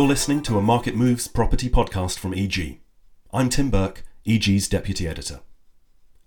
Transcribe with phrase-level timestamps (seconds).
[0.00, 2.80] You're listening to a Market Moves property podcast from EG.
[3.34, 5.40] I'm Tim Burke, EG's deputy editor.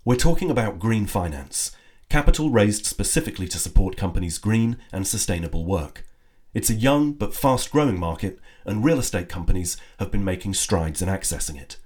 [0.05, 1.71] We're talking about green finance,
[2.07, 6.05] capital raised specifically to support companies' green and sustainable work.
[6.53, 11.01] It's a young but fast growing market, and real estate companies have been making strides
[11.01, 11.77] in accessing it.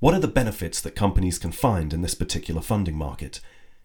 [0.00, 3.40] What are the benefits that companies can find in this particular funding market?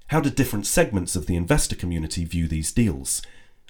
[0.08, 3.22] How do different segments of the investor community view these deals?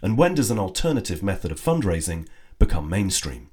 [0.02, 2.26] And when does an alternative method of fundraising
[2.60, 3.49] become mainstream.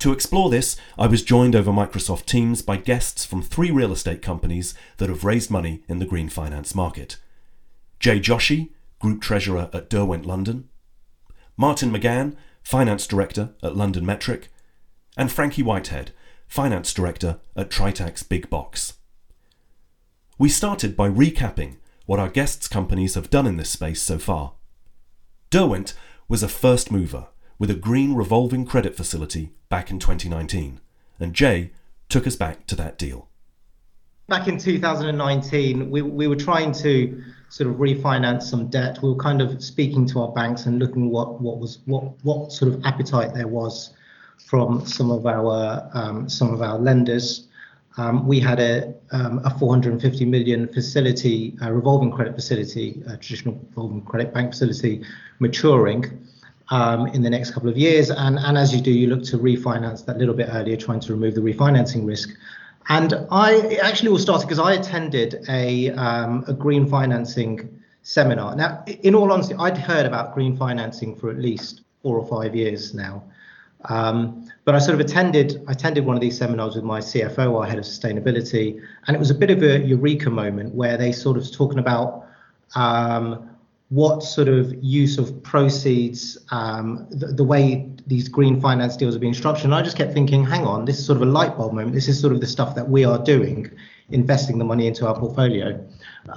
[0.00, 4.20] To explore this, I was joined over Microsoft Teams by guests from three real estate
[4.20, 7.16] companies that have raised money in the green finance market.
[7.98, 10.68] Jay Joshi, Group Treasurer at Derwent London,
[11.56, 14.48] Martin McGann, Finance Director at London Metric,
[15.16, 16.12] and Frankie Whitehead,
[16.46, 18.94] Finance Director at Tritax Big Box.
[20.38, 24.52] We started by recapping what our guests' companies have done in this space so far.
[25.48, 25.94] Derwent
[26.28, 27.28] was a first mover
[27.58, 30.80] with a green revolving credit facility back in 2019,
[31.18, 31.70] and Jay
[32.08, 33.28] took us back to that deal.
[34.28, 38.98] Back in 2019, we, we were trying to sort of refinance some debt.
[39.02, 42.52] We were kind of speaking to our banks and looking what what was what what
[42.52, 43.94] sort of appetite there was
[44.44, 47.48] from some of our um, some of our lenders.
[47.98, 53.54] Um, we had a um, a 450 million facility, a revolving credit facility, a traditional
[53.68, 55.04] revolving credit bank facility,
[55.38, 56.26] maturing
[56.70, 58.10] um, in the next couple of years.
[58.10, 61.12] And, and as you do, you look to refinance that little bit earlier, trying to
[61.12, 62.30] remove the refinancing risk.
[62.88, 68.54] And I actually all started because I attended a, um, a green financing seminar.
[68.54, 72.54] Now, in all honesty, I'd heard about green financing for at least four or five
[72.54, 73.24] years now.
[73.88, 77.58] Um, but I sort of attended I attended one of these seminars with my CFO,
[77.60, 81.12] our head of sustainability, and it was a bit of a eureka moment where they
[81.12, 82.26] sort of talking about
[82.74, 83.48] um,
[83.88, 89.20] what sort of use of proceeds, um, the, the, way these green finance deals are
[89.20, 89.66] being structured.
[89.66, 91.92] And I just kept thinking, hang on, this is sort of a light bulb moment.
[91.92, 93.70] This is sort of the stuff that we are doing,
[94.10, 95.86] investing the money into our portfolio,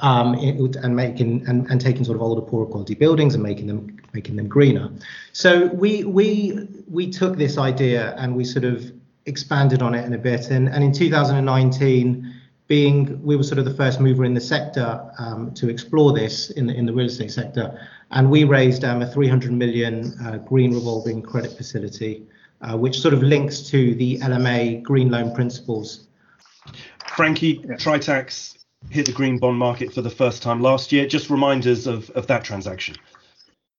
[0.03, 3.65] um, it, and making and, and taking sort of older, poorer quality buildings and making
[3.65, 4.91] them making them greener.
[5.33, 8.91] So we we we took this idea and we sort of
[9.25, 10.51] expanded on it in a bit.
[10.51, 12.38] And and in 2019
[12.69, 16.51] being we were sort of the first mover in the sector um, to explore this
[16.51, 17.77] in the, in the real estate sector,
[18.11, 22.27] and we raised um, a 300 million uh, green revolving credit facility,
[22.61, 26.07] uh, which sort of links to the LMA green loan principles.
[27.15, 27.75] Frankie, yeah.
[27.75, 31.07] Tritax hit the green bond market for the first time last year.
[31.07, 32.95] Just remind us of, of that transaction.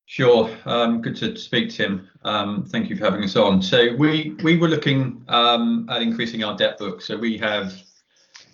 [0.07, 0.51] Sure.
[0.65, 2.09] Um, good to speak, Tim.
[2.25, 3.63] Um, thank you for having us on.
[3.63, 7.01] So we we were looking um, at increasing our debt book.
[7.01, 7.73] So we have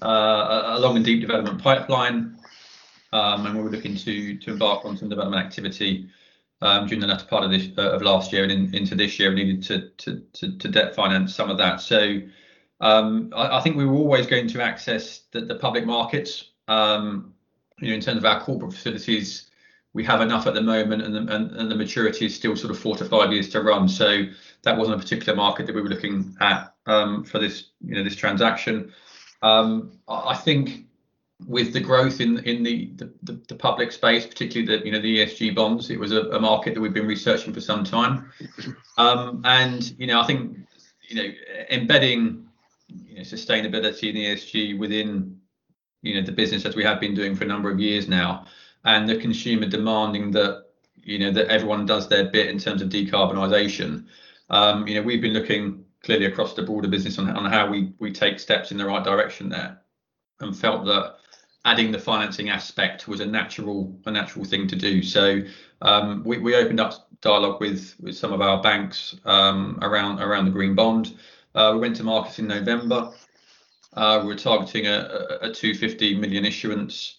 [0.06, 2.36] a long and deep development pipeline,
[3.12, 6.08] um, and we were looking to embark on some development activity
[6.62, 9.30] um, during the latter part of uh, last year and in, into this year.
[9.30, 11.80] We needed to, debt finance some of that.
[11.80, 12.20] So
[12.80, 16.50] um, I, think we were always going to access the, public markets.
[16.68, 19.50] In terms of our corporate facilities,
[19.92, 23.04] we have enough at the moment, and the, maturity is still sort of four to
[23.04, 23.88] five years to run.
[23.88, 24.24] So
[24.62, 28.16] that wasn't a particular market that we were looking at for this you know this
[28.16, 28.92] transaction.
[29.46, 30.86] Um, I think
[31.46, 35.18] with the growth in in the, the, the public space, particularly the you know the
[35.18, 38.30] ESG bonds, it was a, a market that we've been researching for some time.
[38.98, 40.56] Um, and you know I think
[41.08, 41.28] you know
[41.70, 42.46] embedding
[42.88, 45.38] you know, sustainability and ESG within
[46.02, 48.46] you know the business as we have been doing for a number of years now,
[48.84, 50.64] and the consumer demanding that
[50.96, 54.06] you know that everyone does their bit in terms of decarbonisation.
[54.50, 57.92] Um, you know we've been looking clearly across the broader business on, on how we
[57.98, 59.82] we take steps in the right direction there,
[60.40, 61.16] and felt that
[61.64, 65.02] adding the financing aspect was a natural a natural thing to do.
[65.02, 65.40] So
[65.82, 70.46] um, we we opened up dialogue with with some of our banks um, around around
[70.46, 71.18] the green bond.
[71.54, 73.12] Uh, we went to market in November.
[73.94, 77.16] Uh, we were targeting a, a, a 250 million issuance,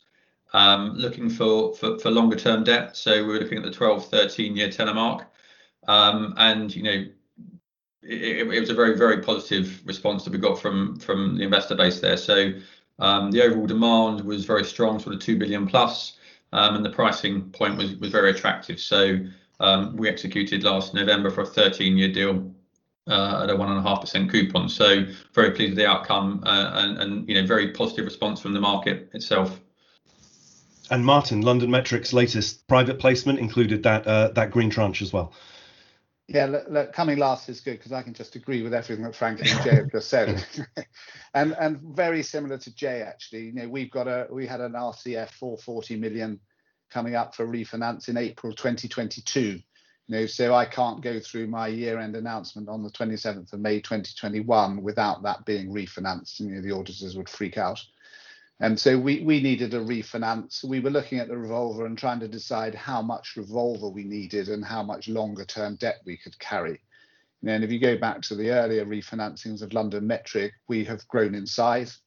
[0.54, 2.96] um, looking for, for, for longer term debt.
[2.96, 5.26] So we were looking at the 12, 13 year tenor mark.
[5.88, 7.06] Um, and you know
[8.08, 11.76] it, it, was a very very positive response that we got from from the investor
[11.76, 12.18] base there.
[12.18, 12.54] So
[13.00, 16.18] um, the overall demand was very strong, sort of two billion plus,
[16.54, 18.80] um, and the pricing point was was very attractive.
[18.80, 19.18] So
[19.60, 22.54] um, we executed last November for a 13 year deal.
[23.10, 26.44] Uh, at a one and a half percent coupon, so very pleased with the outcome,
[26.46, 29.62] uh, and, and you know very positive response from the market itself.
[30.90, 35.32] And Martin, London Metric's latest private placement included that uh, that green tranche as well.
[36.28, 39.16] Yeah, look, look, coming last is good because I can just agree with everything that
[39.16, 40.46] Frankie and Jay have just said,
[41.34, 43.46] and and very similar to Jay actually.
[43.46, 46.40] You know, we've got a we had an RCF 440 million
[46.90, 49.62] coming up for refinance in April 2022, You
[50.08, 54.82] know, so I can't go through my year-end announcement on the 27th of May 2021
[54.84, 56.40] without that being refinanced.
[56.40, 57.82] You know, the auditors would freak out.
[58.60, 60.64] And so we, we needed a refinance.
[60.64, 64.50] We were looking at the revolver and trying to decide how much revolver we needed
[64.50, 66.82] and how much longer term debt we could carry.
[67.46, 71.36] And if you go back to the earlier refinancings of London Metric, we have grown
[71.36, 72.00] in size.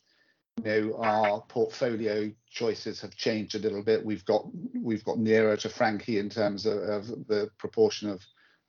[0.59, 4.05] You know, our portfolio choices have changed a little bit.
[4.05, 4.45] We've got
[4.75, 8.21] we've got nearer to Frankie in terms of, of the proportion of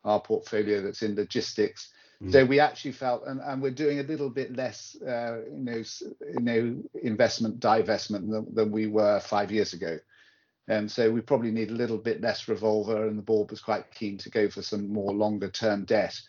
[0.04, 1.92] our portfolio that's in logistics.
[2.22, 2.32] Mm.
[2.32, 5.84] So we actually felt, and, and we're doing a little bit less, uh, you know,
[6.34, 9.98] you know, investment divestment than, than we were five years ago.
[10.68, 13.94] And so we probably need a little bit less revolver, and the board was quite
[13.94, 16.20] keen to go for some more longer term debt.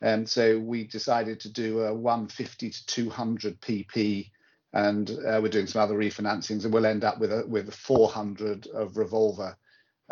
[0.00, 4.30] And so we decided to do a 150 to 200 pp,
[4.72, 8.68] and uh, we're doing some other refinancings, and we'll end up with a with 400
[8.68, 9.56] of revolver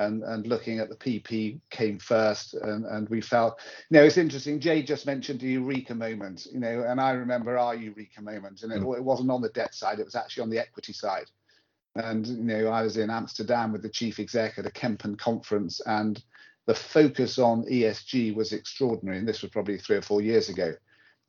[0.00, 3.60] and and looking at the PP came first, and and we felt,
[3.90, 4.58] you know, it's interesting.
[4.58, 8.72] Jay just mentioned the eureka moment, you know, and I remember our eureka moment, and
[8.72, 8.96] it, mm.
[8.96, 11.30] it wasn't on the debt side; it was actually on the equity side.
[11.96, 15.80] And you know, I was in Amsterdam with the chief exec at a Kempen conference,
[15.84, 16.22] and
[16.66, 19.18] the focus on ESG was extraordinary.
[19.18, 20.72] And this was probably three or four years ago.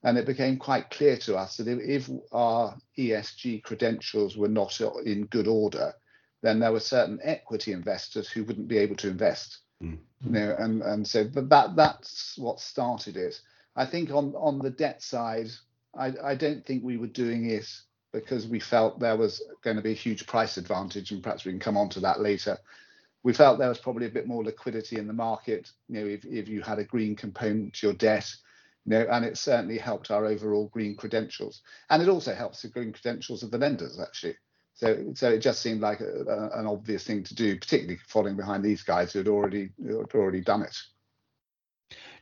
[0.04, 4.80] And it became quite clear to us that if, if our ESG credentials were not
[5.06, 5.94] in good order,
[6.42, 9.60] then there were certain equity investors who wouldn't be able to invest.
[9.82, 9.98] Mm.
[10.24, 13.40] You know, and and so but that that's what started it.
[13.76, 15.48] I think on on the debt side,
[15.98, 17.68] I, I don't think we were doing it
[18.14, 21.52] because we felt there was going to be a huge price advantage, and perhaps we
[21.52, 22.58] can come on to that later.
[23.24, 26.26] We felt there was probably a bit more liquidity in the market, you know, if,
[26.26, 28.34] if you had a green component to your debt,
[28.86, 31.62] you know, and it certainly helped our overall green credentials.
[31.90, 34.36] And it also helps the green credentials of the lenders, actually.
[34.74, 38.36] So, so it just seemed like a, a, an obvious thing to do, particularly following
[38.36, 40.76] behind these guys who had already had already done it.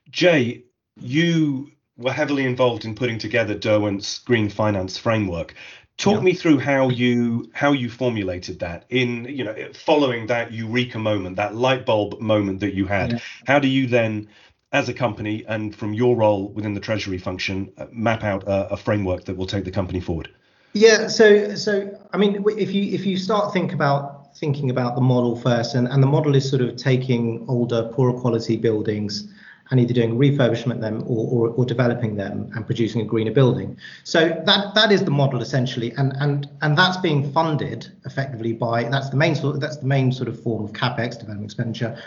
[0.10, 0.64] Jay,
[1.00, 5.54] you were heavily involved in putting together Derwent's green finance framework.
[5.98, 6.22] Talk yeah.
[6.22, 11.36] me through how you how you formulated that in you know following that eureka moment,
[11.36, 13.12] that light bulb moment that you had.
[13.12, 13.20] Yeah.
[13.46, 14.30] How do you then,
[14.72, 18.70] as a company and from your role within the treasury function, uh, map out a,
[18.74, 20.30] a framework that will take the company forward?
[20.74, 25.02] Yeah, so so I mean, if you if you start think about thinking about the
[25.02, 29.28] model first, and, and the model is sort of taking older, poorer quality buildings
[29.72, 33.78] and either doing refurbishment them or, or, or developing them and producing a greener building.
[34.04, 38.84] So that that is the model essentially, and and and that's being funded effectively by
[38.84, 42.00] that's the main sort that's the main sort of form of capex development expenditure.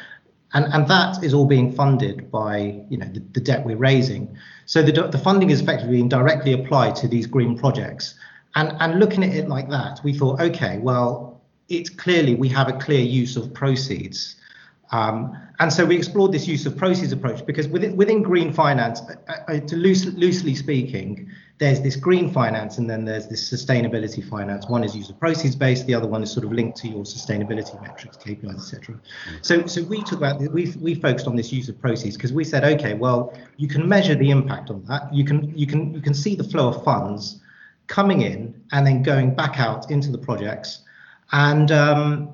[0.55, 4.37] And, and that is all being funded by you know the, the debt we're raising.
[4.67, 8.15] So the, the funding is effectively being directly applied to these green projects.
[8.55, 12.69] And, and looking at it like that, we thought, okay, well, it's clearly we have
[12.69, 14.37] a clear use of proceeds.
[14.91, 19.01] Um, and so we explored this use of proceeds approach because within, within green finance,
[19.01, 24.29] uh, uh, to loose, loosely speaking, there's this green finance and then there's this sustainability
[24.29, 24.69] finance.
[24.69, 27.05] One is use of proceeds based, the other one is sort of linked to your
[27.05, 29.01] sustainability metrics, KPIs, etc.
[29.41, 32.45] So, so we took about we we focused on this use of proceeds because we
[32.45, 35.15] said, okay, well, you can measure the impact on that.
[35.15, 37.39] You can you can you can see the flow of funds
[37.87, 40.83] coming in and then going back out into the projects.
[41.33, 42.33] And um,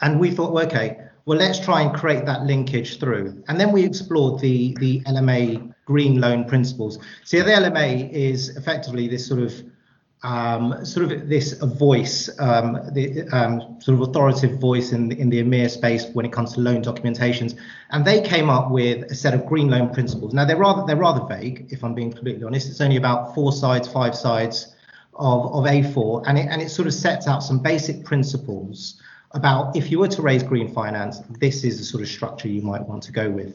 [0.00, 3.42] and we thought, well, okay, well, let's try and create that linkage through.
[3.48, 6.98] And then we explored the the LMA green loan principles.
[7.24, 9.52] So the LMA is effectively this sort of
[10.22, 15.42] um, sort of this voice, um, the um, sort of authoritative voice in in the
[15.42, 17.56] EMEA space when it comes to loan documentations,
[17.90, 20.34] and they came up with a set of green loan principles.
[20.34, 22.68] Now they're rather they're rather vague, if I'm being completely honest.
[22.68, 24.74] It's only about four sides, five sides
[25.14, 29.00] of, of A4, and it and it sort of sets out some basic principles
[29.32, 32.62] about if you were to raise green finance, this is the sort of structure you
[32.62, 33.54] might want to go with.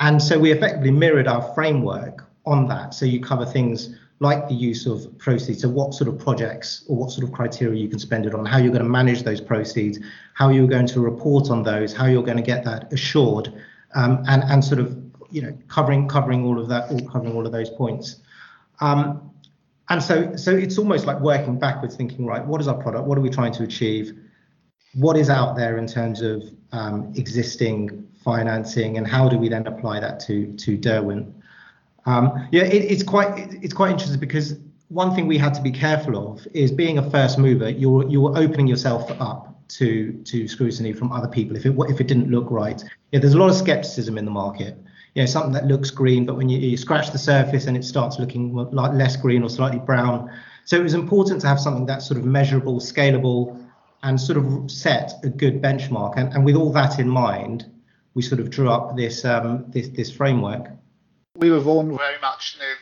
[0.00, 2.94] And so we effectively mirrored our framework on that.
[2.94, 5.62] So you cover things like the use of proceeds.
[5.62, 8.44] So what sort of projects or what sort of criteria you can spend it on,
[8.46, 9.98] how you're going to manage those proceeds,
[10.34, 13.52] how you're going to report on those, how you're going to get that assured,
[13.94, 14.96] um, and and sort of
[15.30, 18.16] you know covering covering all of that, all covering all of those points.
[18.80, 19.30] Um,
[19.88, 23.06] and so so it's almost like working backwards, thinking right, what is our product?
[23.06, 24.12] What are we trying to achieve?
[24.94, 29.66] What is out there in terms of um, existing financing, and how do we then
[29.66, 31.34] apply that to to Derwent?
[32.06, 34.58] Um, yeah, it, it's quite it's quite interesting because
[34.88, 37.70] one thing we had to be careful of is being a first mover.
[37.70, 42.06] You're you're opening yourself up to to scrutiny from other people if it if it
[42.06, 42.82] didn't look right.
[43.12, 44.76] Yeah, there's a lot of skepticism in the market.
[45.14, 47.84] You know, something that looks green, but when you, you scratch the surface and it
[47.84, 50.28] starts looking like less green or slightly brown.
[50.64, 53.64] So it was important to have something that's sort of measurable, scalable,
[54.02, 56.14] and sort of set a good benchmark.
[56.16, 57.66] And, and with all that in mind,
[58.14, 60.68] we sort of drew up this um, this this framework.
[61.36, 62.74] We were warned very much you know,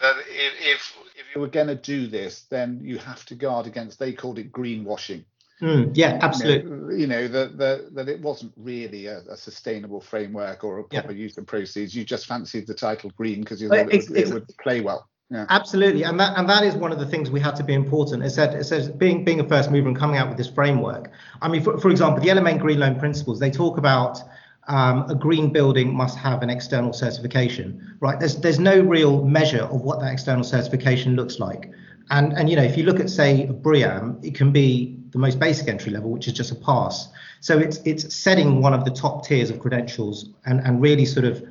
[0.00, 3.98] that if if you were going to do this, then you have to guard against.
[3.98, 5.24] They called it greenwashing.
[5.60, 6.70] Mm, yeah, absolutely.
[6.70, 10.78] You know, you know that that that it wasn't really a, a, sustainable framework or
[10.78, 11.22] a proper yeah.
[11.24, 11.96] use of proceeds.
[11.96, 15.08] You just fancied the title green because you thought it, it, would play well.
[15.30, 15.46] Yeah.
[15.48, 18.22] Absolutely, and that and that is one of the things we had to be important.
[18.22, 21.10] It said it says being being a first mover and coming out with this framework.
[21.42, 24.20] I mean, for, for example, the LMA Green Loan Principles they talk about
[24.68, 28.18] um, a green building must have an external certification, right?
[28.20, 31.70] There's there's no real measure of what that external certification looks like,
[32.10, 35.38] and and you know if you look at say BREEAM, it can be the most
[35.38, 37.08] basic entry level, which is just a pass.
[37.40, 41.24] So it's it's setting one of the top tiers of credentials and and really sort
[41.24, 41.42] of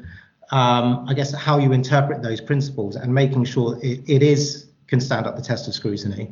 [0.51, 5.01] um, I guess how you interpret those principles and making sure it, it is can
[5.01, 6.31] stand up the test of scrutiny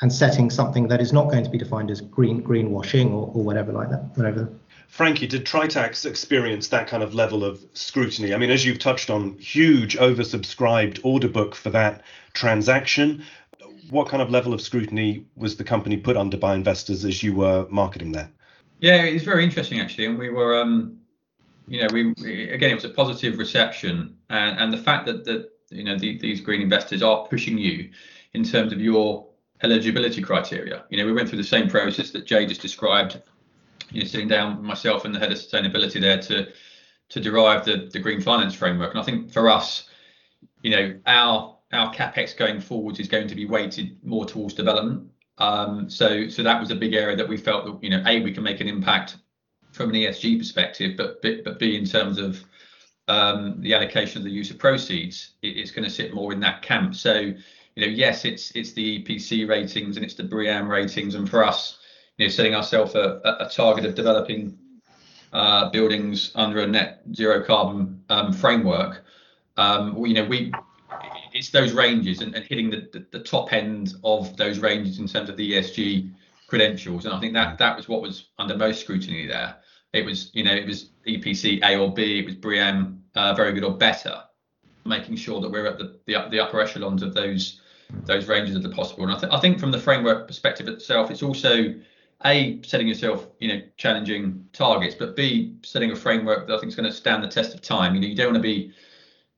[0.00, 3.44] and setting something that is not going to be defined as green greenwashing or, or
[3.44, 4.48] whatever like that whatever
[4.92, 8.34] Frankie, did Tritax experience that kind of level of scrutiny?
[8.34, 12.02] I mean, as you've touched on, huge oversubscribed order book for that
[12.34, 13.24] transaction.
[13.88, 17.34] What kind of level of scrutiny was the company put under by investors as you
[17.34, 18.28] were marketing that?
[18.80, 20.98] Yeah, it's very interesting actually, and we were, um,
[21.66, 25.24] you know, we, we, again it was a positive reception, and and the fact that
[25.24, 27.88] that you know the, these green investors are pushing you
[28.34, 29.26] in terms of your
[29.62, 30.84] eligibility criteria.
[30.90, 33.22] You know, we went through the same process that Jay just described
[33.92, 36.48] you know, sitting down with myself and the head of sustainability there to
[37.10, 38.90] to derive the, the green finance framework.
[38.90, 39.88] And I think for us,
[40.62, 45.10] you know, our our capex going forwards is going to be weighted more towards development.
[45.38, 48.20] Um, so so that was a big area that we felt that you know a
[48.20, 49.16] we can make an impact
[49.72, 52.44] from an ESG perspective, but but but b in terms of
[53.08, 56.40] um, the allocation of the use of proceeds, it, it's going to sit more in
[56.40, 56.94] that camp.
[56.94, 57.32] So
[57.74, 61.44] you know, yes, it's it's the EPC ratings and it's the BREEAM ratings, and for
[61.44, 61.78] us,
[62.18, 64.58] you know, setting ourselves a, a target of developing
[65.32, 69.04] uh, buildings under a net zero carbon um, framework.
[69.56, 70.52] Um, you know, we
[71.32, 75.08] it's those ranges and, and hitting the, the, the, top end of those ranges in
[75.08, 76.10] terms of the ESG
[76.46, 77.06] credentials.
[77.06, 79.56] And I think that that was what was under most scrutiny there.
[79.94, 83.52] It was, you know, it was EPC A or B, it was BREEAM uh, very
[83.52, 84.22] good or better,
[84.84, 87.60] making sure that we're at the, the, the upper echelons of those
[88.04, 89.02] those ranges of the possible.
[89.02, 91.74] And I, th- I think from the framework perspective itself, it's also
[92.24, 96.68] a setting yourself you know challenging targets but b setting a framework that i think
[96.68, 97.94] is going to stand the test of time.
[97.94, 98.72] You know you don't want to be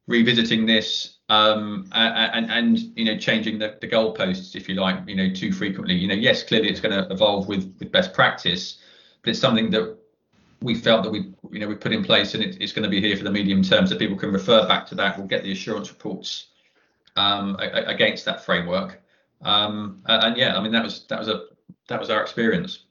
[0.07, 5.17] revisiting this um, and and you know changing the, the goalposts if you like you
[5.17, 5.95] know too frequently.
[5.95, 8.79] You know yes clearly it's going to evolve with with best practice
[9.23, 9.97] but it's something that
[10.61, 12.91] we felt that we you know we put in place and it, it's going to
[12.91, 15.17] be here for the medium term so people can refer back to that.
[15.17, 16.47] We'll get the assurance reports
[17.17, 19.01] um, against that framework.
[19.43, 21.45] Um, and yeah i mean that was that was a
[21.89, 22.85] that was our experience.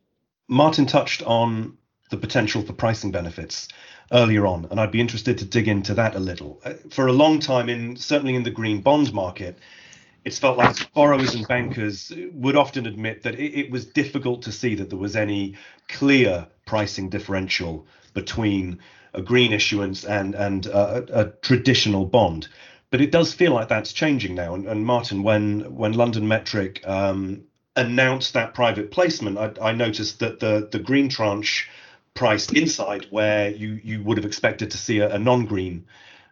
[0.48, 1.78] Martin touched on
[2.10, 3.68] the potential for pricing benefits
[4.12, 6.62] earlier on, and I'd be interested to dig into that a little.
[6.64, 9.58] Uh, for a long time, in certainly in the green bond market,
[10.26, 14.52] it's felt like borrowers and bankers would often admit that it, it was difficult to
[14.52, 15.56] see that there was any
[15.90, 18.80] clear pricing differential between
[19.14, 22.48] a green issuance and and a, a traditional bond.
[22.90, 24.54] But it does feel like that's changing now.
[24.54, 27.44] And, and Martin, when when London Metric um,
[27.76, 31.70] announced that private placement, I, I noticed that the the green tranche
[32.14, 35.86] priced inside where you you would have expected to see a, a non-green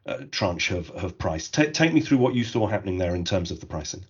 [0.05, 1.47] uh, tranche have of price.
[1.47, 4.03] T- take me through what you saw happening there in terms of the pricing.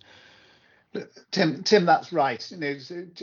[1.30, 2.50] Tim, Tim, that's right.
[2.50, 2.76] You know,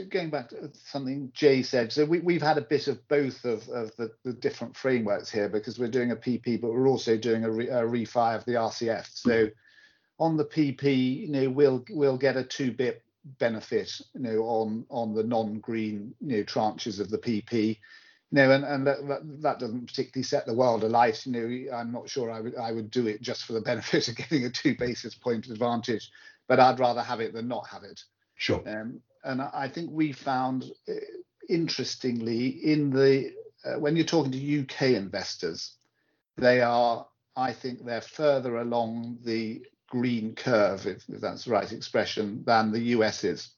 [0.10, 3.68] going back to something Jay said, so we, we've had a bit of both of,
[3.70, 7.44] of the, the different frameworks here because we're doing a PP, but we're also doing
[7.44, 9.08] a, re, a refi of the RCF.
[9.14, 9.50] So
[10.20, 13.04] on the PP, you know, we'll we'll get a two bit
[13.38, 17.78] benefit, you know, on on the non-green, you know, tranches of the PP.
[18.32, 18.98] You know, and, and that,
[19.42, 21.26] that, doesn't particularly set the world alight.
[21.26, 24.08] You know, I'm not sure I would I would do it just for the benefit
[24.08, 26.12] of getting a two basis point advantage,
[26.48, 28.02] but I'd rather have it than not have it.
[28.36, 28.64] Sure.
[28.68, 30.94] Um, and I think we found, uh,
[31.50, 33.34] interestingly, in the
[33.66, 35.76] uh, when you're talking to UK investors,
[36.38, 41.72] they are, I think, they're further along the green curve, if, if that's the right
[41.72, 43.50] expression, than the US is.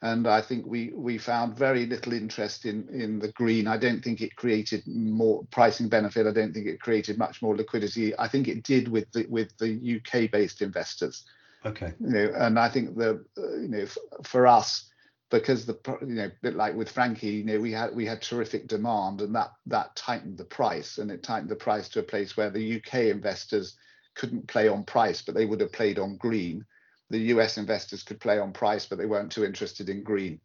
[0.00, 3.66] And I think we we found very little interest in in the green.
[3.66, 6.26] I don't think it created more pricing benefit.
[6.26, 8.16] I don't think it created much more liquidity.
[8.16, 11.24] I think it did with the with the UK based investors.
[11.66, 11.92] Okay.
[11.98, 13.86] You know, and I think the you know
[14.22, 14.88] for us
[15.30, 18.68] because the you know bit like with Frankie, you know we had we had terrific
[18.68, 22.36] demand and that that tightened the price and it tightened the price to a place
[22.36, 23.76] where the UK investors
[24.18, 26.66] couldn't play on price, but they would have played on green.
[27.08, 30.40] The US investors could play on price, but they weren't too interested in green.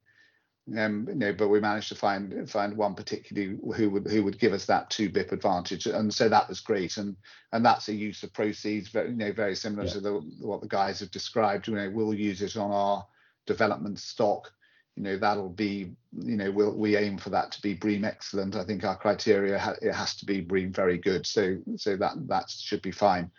[0.77, 4.39] Um, you know, but we managed to find find one particularly who would who would
[4.39, 6.95] give us that two bip advantage, and so that was great.
[6.95, 7.17] And
[7.51, 9.93] and that's a use of proceeds, very you know, very similar yeah.
[9.93, 11.67] to the, what the guys have described.
[11.67, 13.05] You know, we'll use it on our
[13.45, 14.53] development stock.
[14.95, 18.55] You know, that'll be you know we'll we aim for that to be BREEAM excellent.
[18.55, 21.25] I think our criteria ha- it has to be BREEAM very good.
[21.25, 23.31] So so that that should be fine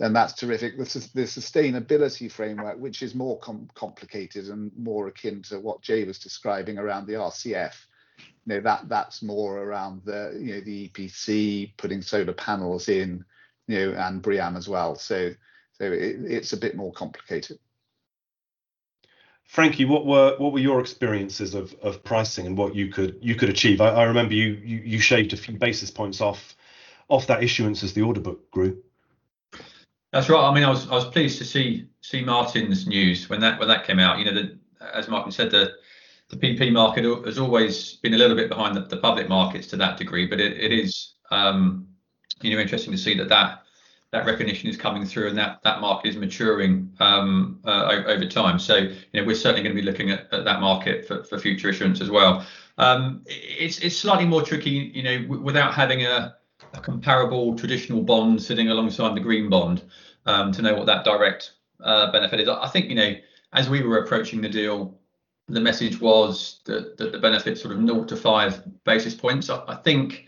[0.00, 0.76] and that's terrific.
[0.76, 6.04] The, the sustainability framework, which is more com- complicated and more akin to what Jay
[6.04, 7.72] was describing around the RCF,
[8.18, 13.24] you know that that's more around the you know the EPC putting solar panels in,
[13.68, 14.94] you know, and BREEAM as well.
[14.96, 15.30] So
[15.72, 17.58] so it, it's a bit more complicated.
[19.46, 23.34] Frankie, what were what were your experiences of, of pricing and what you could you
[23.36, 23.80] could achieve?
[23.80, 26.56] I, I remember you, you you shaved a few basis points off
[27.08, 28.82] off that issuance as the order book grew.
[30.12, 30.42] That's right.
[30.42, 33.68] I mean, I was I was pleased to see see Martin's news when that when
[33.68, 34.18] that came out.
[34.18, 34.58] You know, the,
[34.92, 35.72] as Martin said, the
[36.28, 39.76] the PP market has always been a little bit behind the, the public markets to
[39.76, 41.86] that degree, but it, it is um,
[42.40, 43.62] you know interesting to see that that
[44.12, 48.58] that recognition is coming through and that that market is maturing um, uh, over time.
[48.58, 51.38] So you know we're certainly going to be looking at, at that market for, for
[51.38, 52.46] future issuance as well.
[52.78, 56.36] Um, it's it's slightly more tricky, you know, w- without having a,
[56.74, 59.82] a comparable traditional bond sitting alongside the green bond
[60.26, 62.48] um, to know what that direct uh, benefit is.
[62.48, 63.14] I think you know
[63.52, 64.98] as we were approaching the deal,
[65.48, 69.48] the message was that, that the benefit sort of 0 to 5 basis points.
[69.48, 70.25] I, I think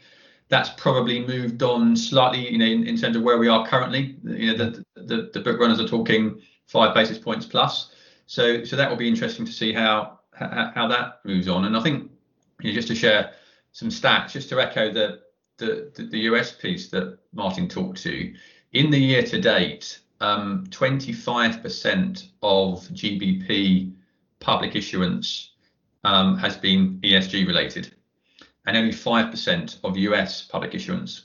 [0.48, 4.16] that's probably moved on slightly, you know, in, in, terms of where we are currently.
[4.22, 7.92] You know, the, the, the book runners are talking five basis points plus.
[8.26, 11.64] So so that will be interesting to see how how, how that moves on.
[11.64, 12.10] And I think
[12.60, 13.32] you know, just to share
[13.72, 15.20] some stats, just to echo the
[15.58, 18.32] the, the US piece that Martin talked to,
[18.72, 23.92] in the year to date, um, 25% of GBP
[24.40, 25.52] public issuance
[26.04, 27.94] um, has been ESG related,
[28.68, 31.24] and only 5% of US public issuance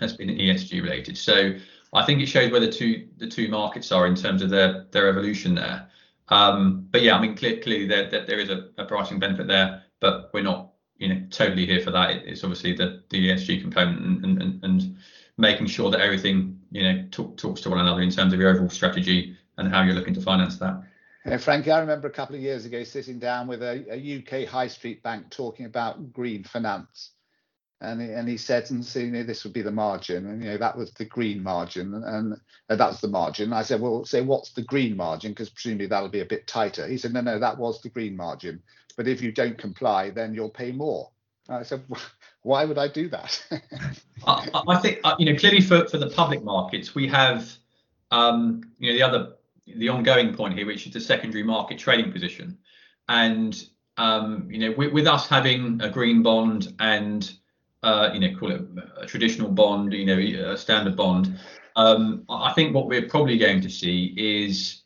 [0.00, 1.16] has been ESG related.
[1.16, 1.54] So
[1.92, 4.86] I think it shows where the two the two markets are in terms of their
[4.90, 5.88] their evolution there.
[6.28, 9.46] Um, but yeah, I mean clear, clearly there, there, there is a, a, pricing benefit
[9.46, 12.10] there, but we're not you know totally here for that.
[12.10, 14.96] It, it's obviously the the ESG component and and, and
[15.38, 18.50] making sure that everything you know talk, talks to one another in terms of your
[18.50, 20.82] overall strategy and how you're looking to finance that.
[21.24, 24.48] Yeah, Frankie, I remember a couple of years ago sitting down with a, a UK
[24.48, 27.10] high street bank talking about green finance.
[27.82, 30.42] And he, and he said, and so, you know, this would be the margin, and
[30.42, 32.34] you know that was the green margin, and, and
[32.68, 33.54] uh, that's the margin.
[33.54, 35.32] I said, well, say what's the green margin?
[35.32, 36.86] Because presumably that'll be a bit tighter.
[36.86, 38.62] He said, no, no, that was the green margin.
[38.98, 41.10] But if you don't comply, then you'll pay more.
[41.48, 41.82] I said,
[42.42, 43.42] why would I do that?
[44.26, 47.50] I, I, think uh, you know clearly for, for the public markets we have
[48.10, 49.32] um, you know the other
[49.76, 52.58] the ongoing point here, which is the secondary market trading position,
[53.08, 57.32] and um, you know with, with, us having a green bond and
[57.82, 58.62] uh, you know call it
[58.96, 61.38] a traditional bond, you know a standard bond.
[61.76, 64.82] Um, I think what we're probably going to see is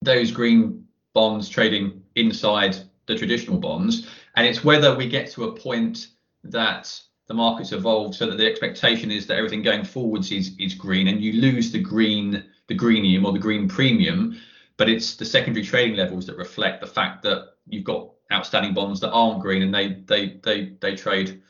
[0.00, 2.76] those green bonds trading inside
[3.06, 6.08] the traditional bonds, and it's whether we get to a point
[6.44, 10.74] that the markets evolve so that the expectation is that everything going forwards is is
[10.74, 14.40] green and you lose the green the greenium or the green premium
[14.78, 18.98] but it's the secondary trading levels that reflect the fact that you've got outstanding bonds
[19.00, 21.42] that aren't green and they they they they trade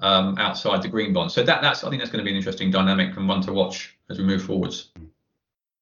[0.00, 2.36] um, outside the green bonds so that that's I think that's going to be an
[2.36, 4.90] interesting dynamic and one to watch as we move forwards.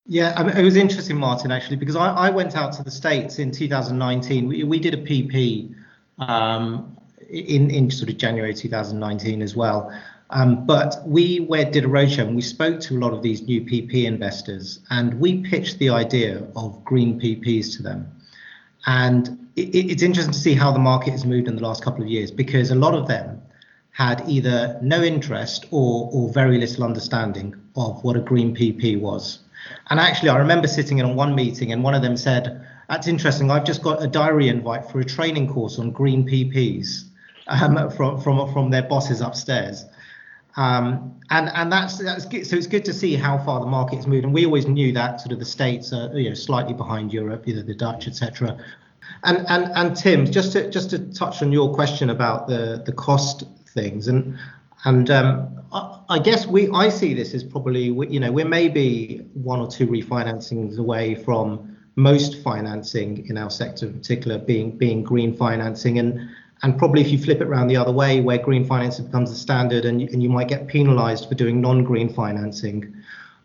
[0.08, 2.92] Yeah, I mean, it was interesting, Martin, actually, because I, I went out to the
[2.92, 4.46] States in 2019.
[4.46, 5.74] We, we did a PP
[6.18, 6.96] um,
[7.28, 9.92] in, in sort of January 2019 as well.
[10.30, 13.42] Um, but we where did a roadshow and we spoke to a lot of these
[13.42, 18.10] new PP investors and we pitched the idea of green PPs to them.
[18.86, 22.02] And it, it's interesting to see how the market has moved in the last couple
[22.02, 23.40] of years because a lot of them
[23.92, 29.38] had either no interest or, or very little understanding of what a green PP was.
[29.90, 33.06] And actually, I remember sitting in on one meeting and one of them said, That's
[33.06, 33.50] interesting.
[33.50, 37.04] I've just got a diary invite for a training course on green PPs
[37.46, 39.84] um, from from from their bosses upstairs.
[40.56, 42.46] Um, and and that's that's good.
[42.46, 44.24] So it's good to see how far the market's moved.
[44.24, 47.46] And we always knew that sort of the states are you know slightly behind Europe,
[47.46, 48.58] either the Dutch, etc.
[49.24, 52.92] And and and Tim, just to just to touch on your question about the the
[52.92, 54.38] cost things and
[54.84, 59.18] and um, I, I, guess we I see this as probably you know we're maybe
[59.34, 65.02] one or two refinancings away from most financing in our sector in particular being being
[65.02, 66.28] green financing and
[66.66, 69.36] and probably if you flip it around the other way, where green financing becomes the
[69.36, 72.92] standard and, and you might get penalized for doing non green financing,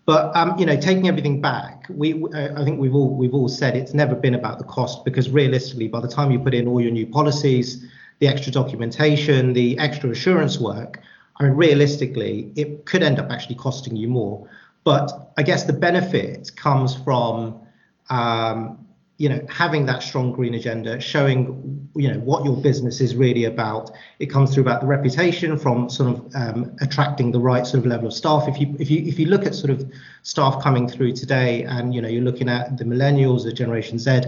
[0.07, 3.77] But um, you know, taking everything back, we I think we've all we've all said
[3.77, 6.81] it's never been about the cost because realistically, by the time you put in all
[6.81, 7.85] your new policies,
[8.17, 10.99] the extra documentation, the extra assurance work,
[11.37, 14.49] I mean, realistically, it could end up actually costing you more.
[14.83, 17.61] But I guess the benefit comes from
[18.09, 18.83] um,
[19.21, 23.45] you know having that strong green agenda showing you know what your business is really
[23.45, 23.91] about.
[24.17, 27.85] It comes through about the reputation from sort of um, attracting the right sort of
[27.85, 28.47] level of staff.
[28.47, 29.79] If you if you if you look at sort of
[30.23, 34.21] staff coming through today and you know you're looking at the millennials the generation z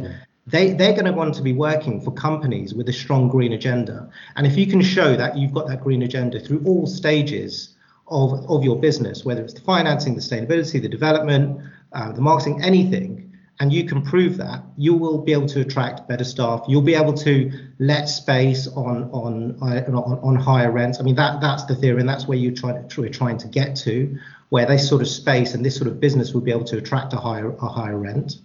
[0.45, 4.07] they they're going to want to be working for companies with a strong green agenda.
[4.35, 7.73] And if you can show that you've got that green agenda through all stages
[8.09, 11.45] of of your business whether it's the financing the sustainability the development
[11.93, 13.22] uh, the marketing anything
[13.59, 16.63] and you can prove that, you will be able to attract better staff.
[16.67, 20.99] You'll be able to let space on on on, on higher rents.
[20.99, 23.75] I mean that that's the theory, and that's where you try to, trying to get
[23.77, 24.17] to,
[24.49, 27.13] where this sort of space and this sort of business will be able to attract
[27.13, 28.39] a higher a higher rent.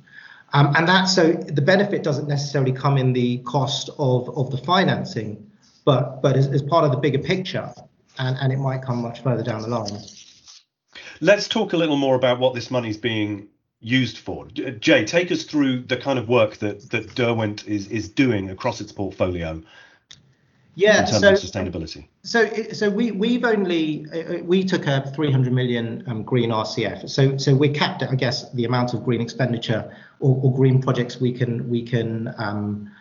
[0.53, 4.59] Um, and that so the benefit doesn't necessarily come in the cost of of the
[4.59, 5.51] financing,
[5.85, 7.73] but but as, as part of the bigger picture,
[8.19, 9.99] and and it might come much further down the line.
[11.21, 13.49] Let's talk a little more about what this money is being
[13.81, 14.47] used for.
[14.47, 18.81] Jay, take us through the kind of work that that Derwent is is doing across
[18.81, 19.63] its portfolio.
[20.75, 22.07] Yeah, in terms so, of sustainability.
[22.23, 27.11] So, so we we've only uh, we took a 300 million um, green RCF.
[27.11, 30.81] So, so we're capped at, I guess, the amount of green expenditure or, or green
[30.81, 32.93] projects we can we can um,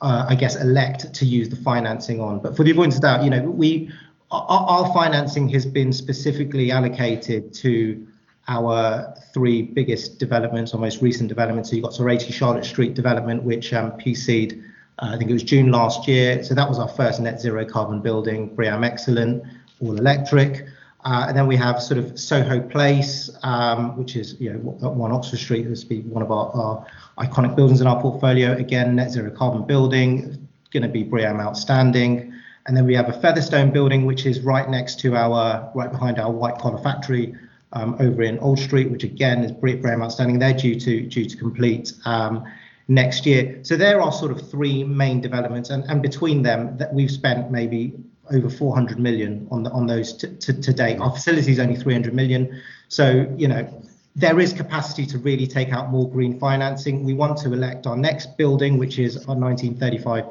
[0.00, 2.40] uh, I guess elect to use the financing on.
[2.40, 3.92] But for the avoidance of doubt, you know, we
[4.32, 8.08] our, our financing has been specifically allocated to
[8.50, 11.70] our three biggest developments, or most recent developments.
[11.70, 14.60] So you've got our 80 Charlotte Street development, which um, PC'd,
[14.98, 16.42] uh, I think it was June last year.
[16.42, 19.44] So that was our first net zero carbon building, BREEAM Excellent,
[19.80, 20.66] all electric.
[21.04, 25.12] Uh, and then we have sort of Soho Place, um, which is you know one
[25.12, 26.86] Oxford Street, this be one of our, our,
[27.18, 28.56] iconic buildings in our portfolio.
[28.56, 32.34] Again, net zero carbon building, going to be BREEAM Outstanding.
[32.66, 36.18] And then we have a Featherstone building, which is right next to our, right behind
[36.18, 37.34] our white collar factory,
[37.72, 40.38] over in Old Street, which again is very outstanding.
[40.38, 42.44] They're due to due to complete um,
[42.88, 43.60] next year.
[43.62, 47.50] So there are sort of three main developments, and, and between them, that we've spent
[47.50, 47.94] maybe
[48.32, 51.00] over 400 million on the, on those to, to, to date.
[51.00, 53.82] Our facility is only 300 million, so you know
[54.16, 57.04] there is capacity to really take out more green financing.
[57.04, 60.24] We want to elect our next building, which is our 1935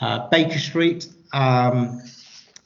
[0.00, 1.08] uh, Baker Street.
[1.32, 2.02] Um,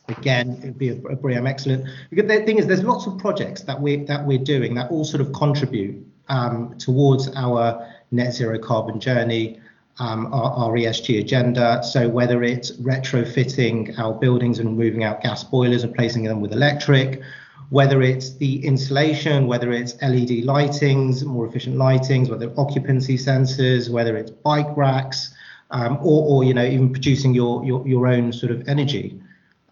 [0.09, 3.63] again it'd be a, a BREEAM excellent because the thing is there's lots of projects
[3.63, 8.59] that we that we're doing that all sort of contribute um, towards our net zero
[8.59, 9.61] carbon journey
[9.99, 11.81] um, our, our, ESG agenda.
[11.85, 16.53] So whether it's retrofitting our buildings and moving out gas boilers and placing them with
[16.53, 17.23] electric,
[17.71, 24.17] whether it's the insulation, whether it's LED lightings, more efficient lightings, whether occupancy sensors, whether
[24.17, 25.35] it's bike racks,
[25.71, 29.21] um, or, or you know even producing your, your your own sort of energy.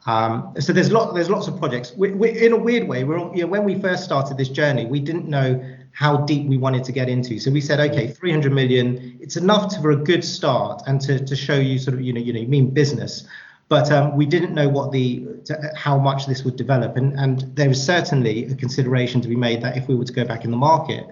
[0.04, 1.92] Um, so there's lot there's lots of projects.
[1.96, 4.84] We, we, in a weird way, we're you know, when we first started this journey,
[4.84, 5.62] we didn't know
[5.92, 7.38] how deep we wanted to get into.
[7.38, 11.24] So we said, okay, 300 million, it's enough to, for a good start and to,
[11.24, 13.24] to show you sort of you know you know you mean business,
[13.68, 16.96] but um, we didn't know what the to, how much this would develop.
[16.96, 20.12] And and there is certainly a consideration to be made that if we were to
[20.12, 21.06] go back in the market,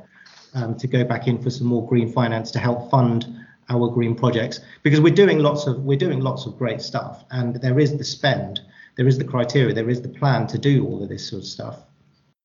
[0.55, 3.27] um, to go back in for some more green finance to help fund
[3.69, 7.55] our green projects because we're doing lots of we're doing lots of great stuff and
[7.57, 8.61] there is the spend
[8.97, 11.49] there is the criteria, there is the plan to do all of this sort of
[11.49, 11.81] stuff.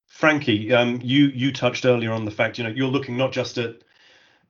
[0.07, 3.57] Frankie, um, you you touched earlier on the fact you know you're looking not just
[3.57, 3.75] at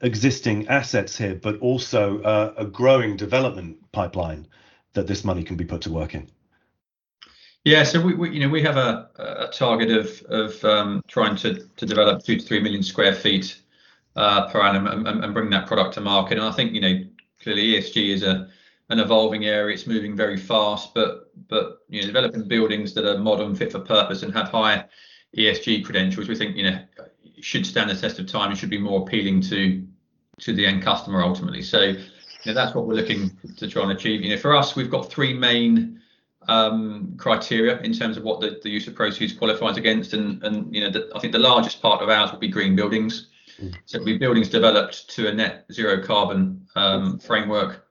[0.02, 4.48] existing assets here, but also uh, a growing development pipeline
[4.94, 6.30] that this money can be put to work in.
[7.64, 11.36] Yeah, so we, we you know we have a, a target of of um, trying
[11.38, 13.60] to to develop two to three million square feet
[14.16, 16.38] uh, per annum and, and, bring that product to market.
[16.38, 17.04] And I think you know
[17.42, 18.48] clearly ESG is a
[18.90, 19.74] an evolving area.
[19.74, 23.80] It's moving very fast, but but you know, developing buildings that are modern, fit for
[23.80, 24.86] purpose, and have high
[25.38, 26.80] ESG credentials, we think you know
[27.42, 29.86] should stand the test of time and should be more appealing to
[30.40, 31.62] to the end customer ultimately.
[31.62, 32.06] So you
[32.46, 34.22] know, that's what we're looking to try and achieve.
[34.22, 36.02] You know, for us, we've got three main
[36.48, 40.74] um, criteria in terms of what the, the use of proceeds qualifies against, and and
[40.74, 43.30] you know, the, I think the largest part of ours would be green buildings.
[43.60, 43.74] Mm.
[43.86, 47.85] So it'll be buildings developed to a net zero carbon um, framework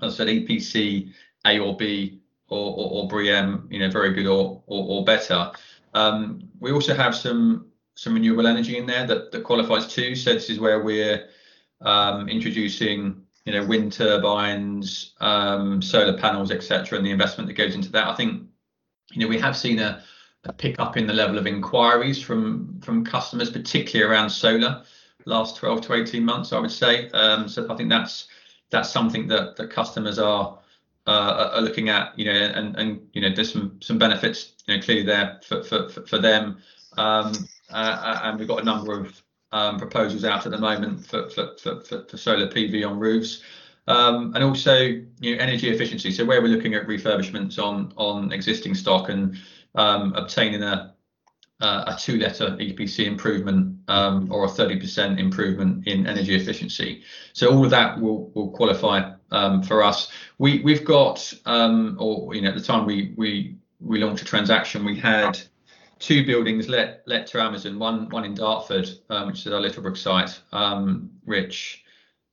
[0.00, 1.12] I said, EPC,
[1.46, 5.50] A or B, or, or, or BREEAM, you know, very good or, or, or better.
[5.94, 10.16] Um, we also have some some renewable energy in there that, that qualifies too.
[10.16, 11.28] So this is where we're
[11.80, 17.76] um, introducing, you know, wind turbines, um, solar panels, etc., and the investment that goes
[17.76, 18.08] into that.
[18.08, 18.48] I think,
[19.12, 20.02] you know, we have seen a
[20.46, 24.82] a pickup in the level of inquiries from from customers, particularly around solar,
[25.24, 27.08] last 12 to 18 months, I would say.
[27.46, 28.28] So I think that's
[28.74, 30.50] that's something that that customers uh,
[31.06, 34.76] are are looking at, you know, and and you know, there's some some benefits, you
[34.76, 36.58] know, clearly there for for for them.
[36.98, 37.32] Um,
[37.72, 41.30] uh, uh, and we've got a number of um, proposals out at the moment for
[41.30, 43.42] for for for solar PV on roofs.
[43.86, 46.10] Um, and also, you know, energy efficiency.
[46.10, 49.36] So where we're looking at refurbishments on existing stock and
[49.74, 50.93] obtaining a
[51.60, 57.02] two-letter EPC improvement um, or a 30% improvement in energy efficiency.
[57.32, 60.10] So all of that will will qualify um, for us.
[60.38, 64.26] We, we've got, um, or, you know, at the time we we, we launched a
[64.26, 65.40] transaction, we had
[65.98, 68.88] two buildings let let to Amazon, one one in Dartford,
[69.26, 70.40] which is our Littlebrook site,
[71.24, 71.84] which,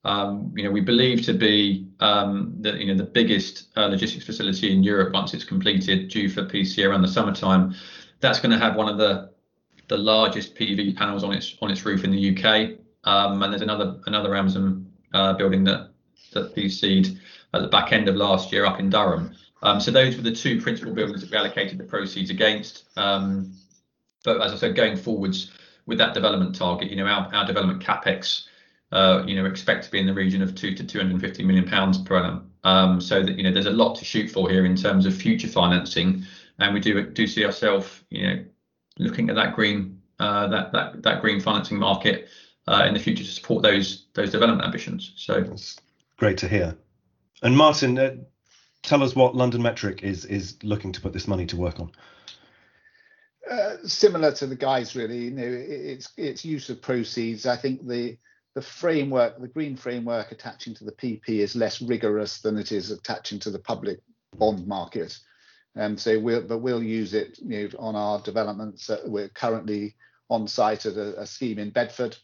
[0.04, 4.84] you know, we believe to be the you know, the biggest uh, logistics facility in
[4.84, 7.76] Europe once it's completed, due for PC around the summertime.
[8.22, 9.32] That's gonna have one of the
[9.88, 12.78] the largest PV panels on its on its roof in the U.K.
[13.04, 15.90] Um, and there's another another Amazon uh, building that
[16.34, 17.20] that PC'd
[17.54, 19.36] at the back end of last year up in Durham.
[19.64, 22.86] Um, so those were the two principal buildings that we allocated the proceeds against.
[22.96, 23.54] Um,
[24.24, 25.52] but as I said, going forwards
[25.86, 28.46] with that development target, you know, our our development CapEx,
[28.92, 33.02] uh, you know, expect to be in the region of 200-250 million pounds per annum.
[33.02, 35.48] So that, you know, there's a lot to shoot for here in terms of future
[35.48, 36.24] financing,
[36.62, 38.46] and we do do see ourselves, you know,
[39.00, 42.30] looking at that green uh, that that that green financing market
[42.68, 45.14] uh, in the future to support those those development ambitions.
[45.18, 45.78] So- That's
[46.18, 46.78] great to hear.
[47.42, 48.16] And Martin, uh,
[48.84, 51.92] tell us what LondonMetric is is looking to put this money to work on.
[53.84, 55.26] Similar to the guys, really.
[55.26, 57.46] You know, it's it's use of proceeds.
[57.46, 58.18] I think the
[58.62, 63.40] framework, the green framework attaching to the PP is less rigorous than it is attaching
[63.40, 64.00] to the public
[64.38, 65.18] bond market.
[65.76, 68.90] And so we'll but we'll use it, you know, on our developments.
[69.06, 69.96] We're currently
[70.30, 72.18] on site at a scheme in Bedford,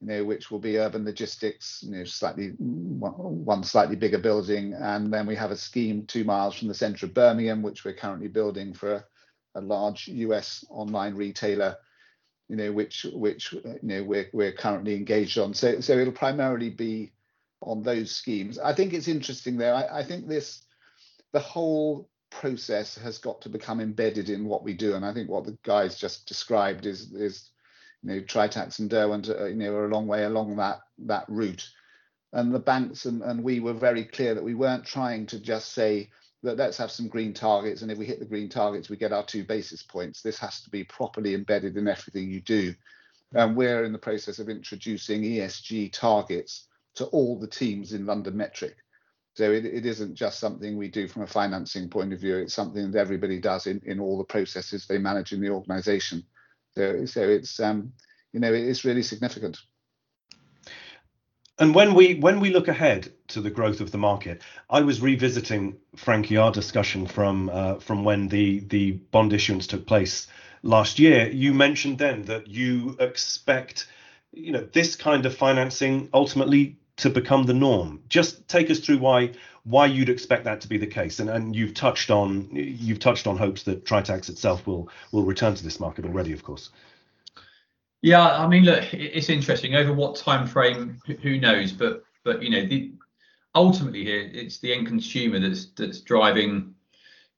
[0.00, 4.74] you know, which will be urban logistics, you know, slightly one slightly bigger building.
[4.74, 7.94] And then we have a scheme two miles from the center of Birmingham, which we're
[7.94, 9.04] currently building for
[9.54, 10.64] a large U.S.
[10.68, 11.76] online retailer,
[12.48, 15.54] you know, which you know, we're currently engaged on.
[15.54, 17.12] So it'll primarily be
[17.62, 18.58] on those schemes.
[18.58, 19.74] I think it's interesting, though.
[19.74, 20.62] I think this,
[21.32, 25.28] the whole process has got to become embedded in what we do, and I think
[25.28, 27.10] what the guys just described is,
[28.02, 31.24] you know, Tritax and Derwent, uh, you know, are a long way along that that
[31.28, 31.68] route.
[32.32, 35.72] And the banks and and we were very clear that we weren't trying to just
[35.72, 36.10] say
[36.42, 39.12] that, "Let's have some green targets, and if we hit the green targets, we get
[39.12, 42.74] our two basis points." This has to be properly embedded in everything you do.
[43.32, 48.74] And we're in the process of introducing ESG targets to all the teams in LondonMetric.
[49.36, 52.54] So it, it isn't just something we do from a financing point of view, it's
[52.54, 56.24] something that everybody does in in all the processes they manage in the organization.
[56.74, 57.92] So so it's, um,
[58.32, 59.58] you know, it's really significant.
[61.58, 65.02] And when we when we look ahead to the growth of the market, I was
[65.02, 70.28] revisiting, Frankie, our discussion from from when the the bond issuance took place
[70.62, 71.28] last year.
[71.28, 73.86] You mentioned then that you expect,
[74.32, 78.02] you know, this kind of financing ultimately to become the norm.
[78.08, 79.32] Just take us through why
[79.64, 81.20] why you'd expect that to be the case.
[81.20, 85.54] And and you've touched on you've touched on hopes that Tritax itself will will return
[85.54, 86.70] to this market already, of course.
[88.02, 89.74] Yeah, I mean, look, it's interesting.
[89.74, 91.72] Over what time frame, who knows?
[91.72, 92.96] But but you know,
[93.54, 96.74] ultimately here, it's the end consumer that's that's driving,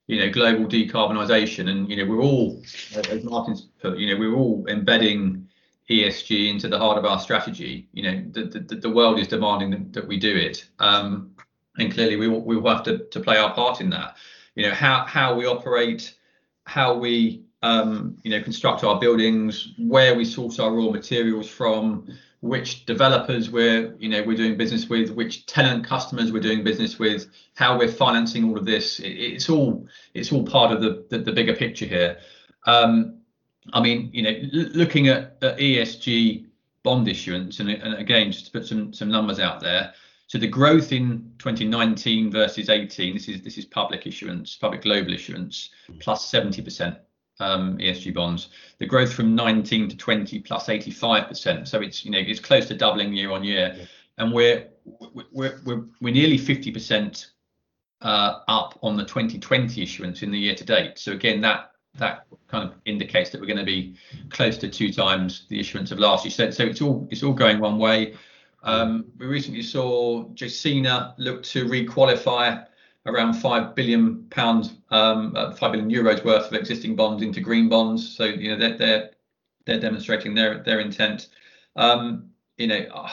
[0.07, 1.69] you know, global decarbonization.
[1.69, 2.61] And you know, we're all,
[2.95, 5.48] as Martin's put, you know, we're all embedding
[5.89, 7.87] ESG into the heart of our strategy.
[7.93, 10.65] You know, the the, the world is demanding that we do it.
[10.79, 11.31] Um,
[11.77, 14.17] and clearly, we will have to to play our part in that.
[14.55, 16.15] You know, how how we operate,
[16.65, 22.07] how we um, you know construct our buildings, where we source our raw materials from,
[22.41, 26.99] which developers we're you know, we're doing business with, which tenant customers we're doing business
[26.99, 31.55] with, how we're financing all of this, it's all it's all part of the bigger
[31.55, 32.17] picture here.
[32.65, 33.18] Um,
[33.73, 36.45] I mean, you know, looking at the ESG
[36.83, 39.93] bond issuance, and again, just to put some some numbers out there.
[40.27, 45.11] So the growth in 2019 versus 18, this is this is public issuance, public global
[45.11, 46.97] issuance, +70%,
[47.39, 48.49] um, ESG bonds.
[48.77, 51.67] The growth from 19 to 2020, +85%.
[51.67, 53.87] So it's, you know, it's close to doubling year-on-year.
[54.19, 54.31] Yeah.
[54.31, 54.67] We're
[56.01, 57.25] nearly 50%
[58.01, 60.99] uh, up on the 2020 issuance in the year to date.
[60.99, 62.19] So again, that kind
[62.51, 63.95] of indicates that we're gonna be
[64.29, 66.51] close to two times the issuance of last year.
[66.51, 68.15] So it's all it's all going one way.
[68.65, 72.63] We recently saw Gecina look to re-qualify
[73.05, 77.69] around five billion pounds, um, uh, five billion euros worth of existing bonds into green
[77.69, 78.15] bonds.
[78.15, 79.09] So you know they're they're,
[79.65, 81.29] they're demonstrating their their intent.
[81.75, 83.09] Um, you know, uh,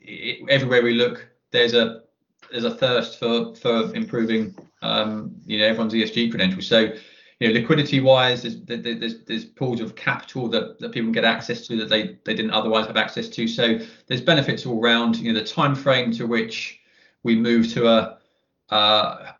[0.00, 2.02] it, everywhere we look, there's a
[2.50, 6.66] there's a thirst for for improving um, you know everyone's ESG credentials.
[6.66, 6.92] So
[7.44, 11.66] you know, liquidity wise, there's, there's, there's pools of capital that, that people get access
[11.66, 13.46] to that they, they didn't otherwise have access to.
[13.46, 15.18] So there's benefits all around.
[15.18, 16.80] You know, the time frame to which
[17.22, 18.18] we move to a
[18.70, 19.32] uh,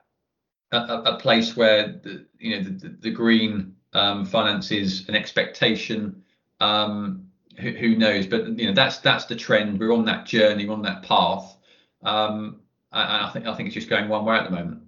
[0.71, 6.23] a, a, place where the, you know the, the green um, finance is an expectation.
[6.61, 8.27] Um, who, who, knows?
[8.27, 9.81] But you know that's that's the trend.
[9.81, 11.57] We're on that journey, we're on that path.
[12.03, 12.61] Um,
[12.93, 14.84] I think I think it's just going one way at the moment.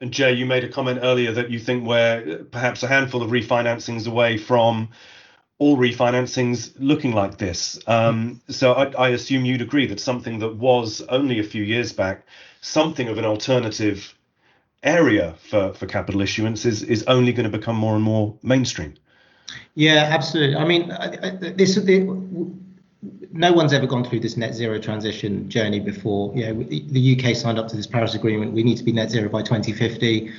[0.00, 3.30] And Jay, you made a comment earlier that you think we're perhaps a handful of
[3.30, 4.90] refinancings away from
[5.58, 7.80] all refinancings looking like this.
[7.88, 11.92] Um, so I, I, assume you'd agree that something that was only a few years
[11.92, 12.24] back,
[12.60, 14.14] something of an alternative
[14.84, 18.94] area for, for capital issuance is, is only going to become more and more mainstream.
[19.74, 20.56] Yeah, absolutely.
[20.56, 20.88] I mean,
[21.56, 22.00] this the,
[23.02, 26.34] no one's ever gone through this net zero transition journey before.
[26.34, 28.52] You know, the UK signed up to this Paris Agreement.
[28.52, 30.32] We need to be net zero by 2050.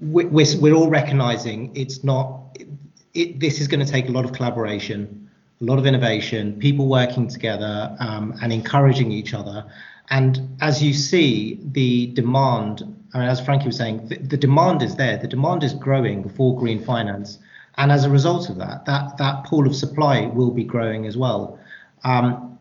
[0.00, 2.58] We're, we're all recognizing it's not,
[3.14, 5.30] it, this is going to take a lot of collaboration,
[5.60, 9.64] a lot of innovation, people working together um, and encouraging each other.
[10.10, 12.82] And as you see, the demand,
[13.14, 15.16] I mean, as Frankie was saying, the, the demand is there.
[15.16, 17.38] The demand is growing for green finance.
[17.78, 21.16] And as a result of that, that, that pool of supply will be growing as
[21.16, 21.58] well.
[22.04, 22.58] Um,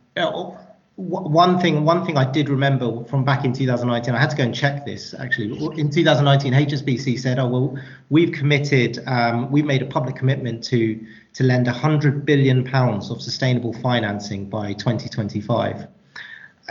[0.96, 4.44] one thing, one thing I did remember from back in 2019, I had to go
[4.44, 5.52] and check this actually.
[5.78, 7.78] In 2019, HSBC said, "Oh well,
[8.10, 13.22] we've committed, um, we've made a public commitment to to lend 100 billion pounds of
[13.22, 15.88] sustainable financing by 2025."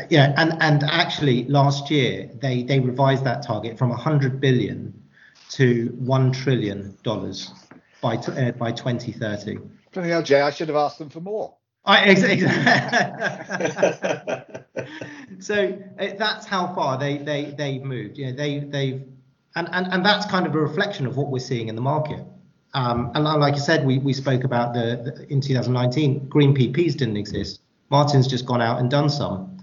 [0.08, 4.94] Yeah, and and actually last year they they revised that target from 100 billion
[5.50, 7.52] to one trillion dollars
[8.00, 9.58] by uh, by 2030.
[9.92, 10.40] Bloody hell, Jay!
[10.40, 11.54] I should have asked them for more.
[11.86, 12.48] I, exactly.
[15.40, 18.18] so uh, that's how far they they they've moved.
[18.18, 19.02] You know, they they've
[19.56, 22.24] and, and and that's kind of a reflection of what we're seeing in the market.
[22.74, 26.96] Um, and like I said, we, we spoke about the, the, in 2019, green PPs
[26.96, 27.60] didn't exist.
[27.88, 29.58] Martin's just gone out and done some.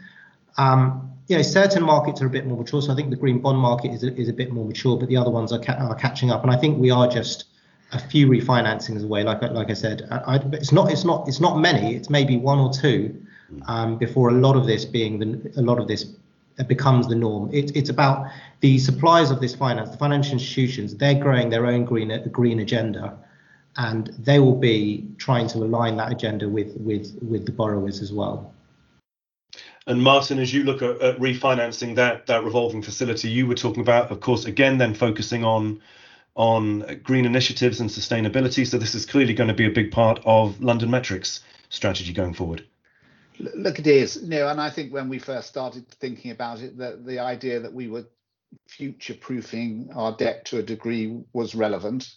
[0.58, 2.82] Um, you know, certain markets are a bit more mature.
[2.82, 5.10] So I think the green bond market is a, is a bit more mature, but
[5.10, 6.44] the other ones are, ca- are catching up.
[6.44, 7.46] And I think we are just
[7.94, 9.24] a few refinancings away.
[9.24, 11.96] Like like I said, I, I, it's not it's not it's not many.
[11.96, 13.22] It's maybe one or two
[13.68, 16.06] um, before a lot of this being the a lot of this
[16.68, 17.50] becomes the norm.
[17.54, 18.28] It, it's about
[18.60, 20.96] the suppliers of this finance, the financial institutions.
[20.96, 23.18] They're growing their own green green agenda,
[23.78, 28.12] and they will be trying to align that agenda with with with the borrowers as
[28.12, 28.54] well.
[29.88, 33.82] And Martin, as you look at, at refinancing that that revolving facility, you were talking
[33.82, 35.82] about, of course, again then focusing on
[36.36, 38.66] on green initiatives and sustainability.
[38.66, 42.66] So this is clearly going to be a big part of LondonMetric's strategy going forward.
[43.40, 44.18] Look, it is.
[44.22, 47.60] You know, and I think when we first started thinking about it, that the idea
[47.60, 48.06] that we were
[48.68, 52.14] future proofing our debt to a degree was relevant,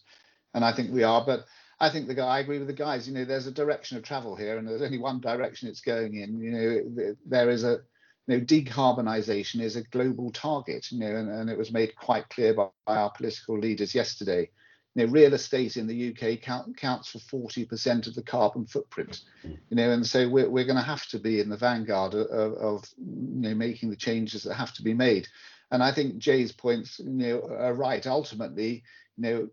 [0.53, 1.25] and I think we are.
[1.25, 1.47] But
[1.81, 3.09] I think the guy, I agree with the guys.
[3.09, 6.15] You know, there's a direction of travel here, and there's only one direction it's going
[6.15, 6.41] in.
[6.41, 7.81] You know, there is a
[8.27, 12.29] you know, decarbonisation is a global target, you know, and, and it was made quite
[12.31, 14.51] clear by, by, our political leaders yesterday.
[14.95, 19.23] You know, real estate in the UK count, counts for 40% of the carbon footprint,
[19.43, 22.55] you know, and so we're, we're going to have to be in the vanguard of,
[22.55, 25.27] of, you know, making the changes that have to be made.
[25.71, 28.07] And I think Jay's points, you know, are right.
[28.07, 28.85] Ultimately,
[29.17, 29.49] you know,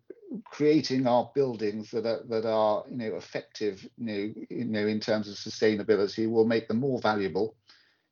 [0.45, 4.99] creating our buildings that are that are, you know, effective, you know, you know, in
[4.99, 7.55] terms of sustainability will make them more valuable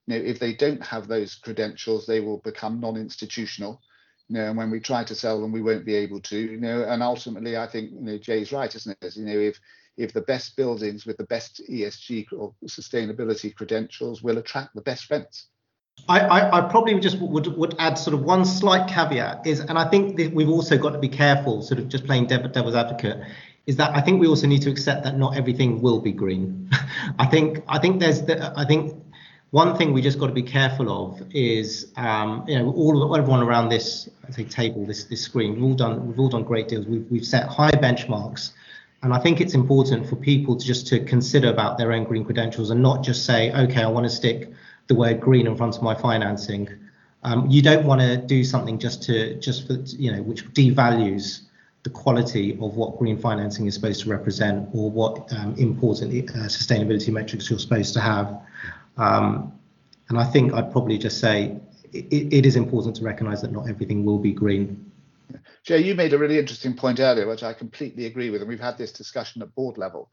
[0.09, 3.81] know, if they don't have those credentials, they will become non-institutional.
[4.27, 6.37] You know, and when we try to sell them, we won't be able to.
[6.37, 9.15] You know, and ultimately, I think you know Jay's right, isn't it?
[9.15, 9.59] You know, if
[9.97, 15.09] if the best buildings with the best ESG or sustainability credentials will attract the best
[15.09, 15.47] rents.
[16.07, 19.77] I, I, I, probably just would would add sort of one slight caveat is, and
[19.77, 23.19] I think we've also got to be careful, sort of just playing devil's advocate,
[23.67, 26.69] is that I think we also need to accept that not everything will be green.
[27.19, 28.95] I think I think there's the, I think
[29.51, 33.41] one thing we just got to be careful of is, um, you know, all everyone
[33.41, 36.85] around this think table, this this screen, we've all done we've all done great deals.
[36.85, 38.51] We've we've set high benchmarks,
[39.01, 42.23] and I think it's important for people to just to consider about their own green
[42.23, 44.51] credentials and not just say, okay, I want to stick
[44.87, 46.69] the word green in front of my financing.
[47.23, 51.41] Um, you don't want to do something just to just for you know which devalues
[51.83, 56.33] the quality of what green financing is supposed to represent or what um, important uh,
[56.43, 58.41] sustainability metrics you're supposed to have.
[58.99, 59.53] Um,
[60.09, 61.57] and I think I'd probably just say
[61.93, 64.91] it, it is important to recognise that not everything will be green.
[65.63, 68.59] Jay, you made a really interesting point earlier, which I completely agree with, and we've
[68.59, 70.09] had this discussion at board level.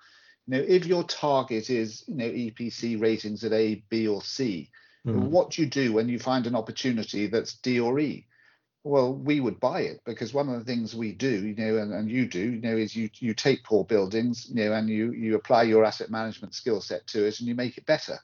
[0.47, 4.71] You know, if your target is you know EPC ratings at A, B, or C,
[5.07, 5.15] mm.
[5.29, 8.27] what do you do when you find an opportunity that's D or E?
[8.85, 11.93] Well, we would buy it because one of the things we do, you know, and,
[11.93, 15.13] and you do, you know, is you you take poor buildings, you know, and you
[15.13, 18.19] you apply your asset management skill set to it and you make it better.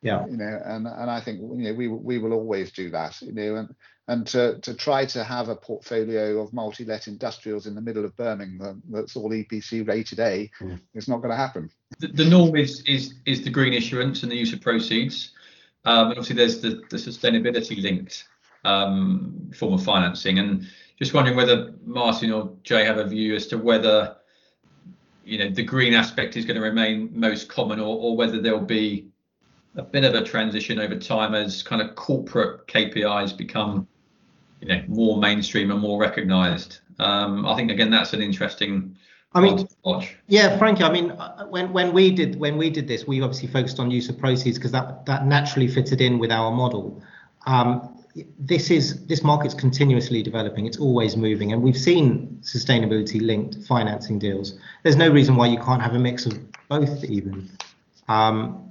[0.00, 0.26] Yeah.
[0.26, 3.32] You know, and and I think you know we we will always do that, you
[3.32, 3.74] know, and
[4.06, 8.16] and to to try to have a portfolio of multi-let industrials in the middle of
[8.16, 10.80] Birmingham that's all EPC rated A, mm.
[10.94, 11.70] it's not going to happen.
[11.98, 15.32] The, the norm is is is the green issuance and the use of proceeds.
[15.84, 18.24] Um, and obviously, there's the, the sustainability linked
[18.64, 20.38] um, form of financing.
[20.38, 20.66] And
[20.98, 24.16] just wondering whether Martin or Jay have a view as to whether
[25.24, 28.60] you know the green aspect is going to remain most common, or, or whether there'll
[28.60, 29.08] be
[29.76, 33.86] a bit of a transition over time as kind of corporate KPIs become
[34.60, 36.80] you know more mainstream and more recognised.
[36.98, 38.96] Um, I think again that's an interesting.
[39.34, 39.68] I mean,
[40.26, 41.10] yeah, frankly, I mean,
[41.50, 44.58] when when we did when we did this, we obviously focused on use of proceeds
[44.58, 47.02] because that that naturally fitted in with our model.
[47.46, 47.94] Um,
[48.38, 54.18] this is this market's continuously developing it's always moving and we've seen sustainability linked financing
[54.18, 56.36] deals there's no reason why you can't have a mix of
[56.68, 57.48] both even
[58.08, 58.67] um,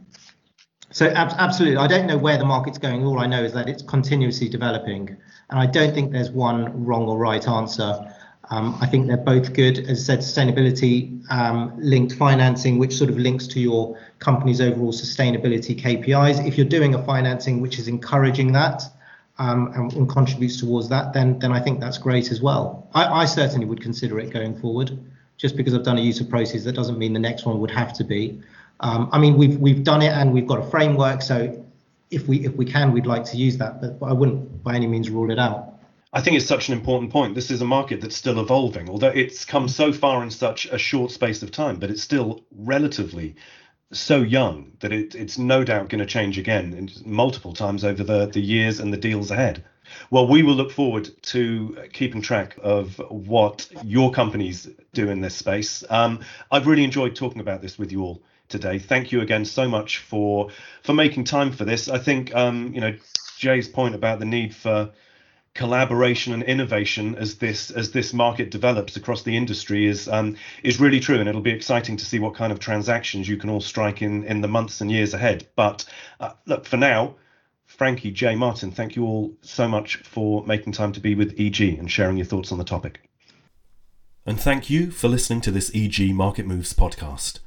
[0.98, 3.68] so ab- absolutely i don't know where the market's going all i know is that
[3.70, 5.04] it's continuously developing
[5.50, 7.91] and i don't think there's one wrong or right answer
[8.50, 9.78] um, I think they're both good.
[9.78, 14.93] As I said, sustainability um, linked financing, which sort of links to your company's overall
[14.93, 16.48] sustainability KPIs.
[16.48, 18.84] If you're doing a financing which is encouraging that,
[19.39, 22.89] um, and, and, contributes towards that, then then I think that's great as well.
[22.93, 24.98] I, I, certainly would consider it going forward.
[25.38, 27.70] Just because I've done a use of proceeds, that doesn't mean the next one would
[27.70, 28.41] have to be.
[28.80, 31.22] Um, I mean, we've we've done it and we've got a framework.
[31.22, 31.66] So
[32.12, 34.88] if we if we can, we'd like to use that, but, I wouldn't by any
[34.88, 35.74] means rule it out.
[36.14, 37.36] I think it's such an important point.
[37.36, 40.78] This is a market that's still evolving, although it's come so far in such a
[40.78, 43.36] short space of time, but it's still relatively
[43.92, 48.26] so young that it, it's no doubt going to change again multiple times over the,
[48.26, 49.64] the years and the deals ahead.
[50.10, 55.36] Well, we will look forward to keeping track of what your companies do in this
[55.36, 55.84] space.
[55.90, 56.20] Um,
[56.52, 58.80] I've really enjoyed talking about this with you all today.
[58.80, 60.50] Thank you again so much for
[60.84, 61.88] for making time for this.
[61.89, 62.95] I think um, you know
[63.38, 64.91] Jay's point about the need for
[65.58, 70.80] collaboration and innovation as this as this market develops across the industry is um, is
[70.80, 73.62] really true, and it'll be exciting to see what kind of transactions you can all
[73.62, 75.48] strike in in the months and years ahead.
[75.56, 75.86] But
[76.20, 77.16] uh, look, for now,
[77.66, 81.62] Frankie, Jay, Martin, thank you all so much for making time to be with EG
[81.62, 83.02] and sharing your thoughts on the topic.
[84.26, 87.39] And thank you for listening to this EG Market Moves podcast.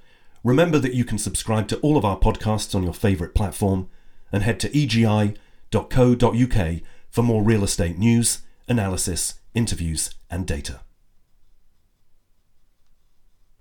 [0.42, 3.88] Remember that you can subscribe to all of our podcasts on your favourite platform
[4.32, 5.36] and head to egi.co.uk
[7.10, 8.38] for more real estate news,
[8.68, 10.80] analysis, interviews, and data.